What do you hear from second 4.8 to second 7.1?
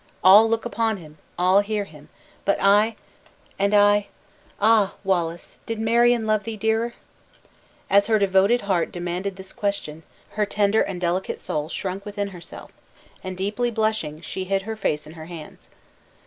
Wallace, did Marion love thee dearer?"